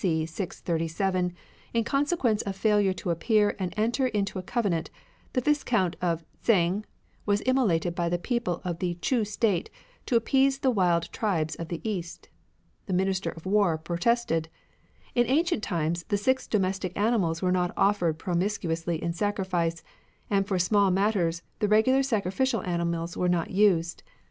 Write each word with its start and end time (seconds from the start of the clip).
C. 0.01 0.25
637, 0.25 1.31
in 1.75 1.83
consequence 1.83 2.41
of 2.41 2.55
failure 2.55 2.91
to 2.93 3.11
appear 3.11 3.55
and 3.59 3.71
enter 3.77 4.07
into 4.07 4.39
a 4.39 4.41
covenant, 4.41 4.89
the 5.33 5.41
Viscount 5.41 5.95
of 6.01 6.25
Tseng 6.41 6.85
was 7.27 7.43
immolated 7.45 7.93
by 7.93 8.09
the 8.09 8.17
people 8.17 8.61
of 8.65 8.79
the 8.79 8.95
Chu 8.95 9.23
State, 9.23 9.69
to 10.07 10.15
appease 10.15 10.57
the 10.57 10.71
wild 10.71 11.11
tribes 11.11 11.53
of 11.53 11.67
the 11.67 11.87
east. 11.87 12.29
The 12.87 12.93
Minister 12.93 13.29
of 13.29 13.45
War 13.45 13.77
protested: 13.77 14.49
"In 15.13 15.27
ancient 15.27 15.61
times 15.61 16.03
the 16.05 16.17
six 16.17 16.47
domestic 16.47 16.97
animals 16.97 17.43
were 17.43 17.51
not 17.51 17.71
offered 17.77 18.17
promiscuously 18.17 18.99
in 19.03 19.13
sacrifice; 19.13 19.83
and 20.31 20.47
for 20.47 20.57
small 20.57 20.89
matters, 20.89 21.43
the 21.59 21.67
regular 21.67 22.01
sacrificial 22.01 22.63
animals 22.63 23.15
were 23.15 23.29
not 23.29 23.51
used. 23.51 24.01